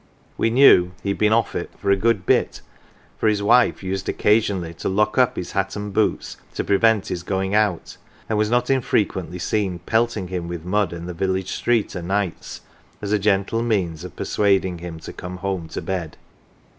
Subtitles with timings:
[0.35, 2.61] We knew he had been" off it" for a good bit,
[3.19, 7.21] for his wife used occasionally to lock up his hat and boots to prevent his
[7.21, 11.51] going out, and was not infre quently seen pelting him with mud in the village
[11.51, 12.61] street "o" 1 nights,"
[12.99, 16.17] as a gentle means of persuading him to 52 CELEBRITIES come home to bed.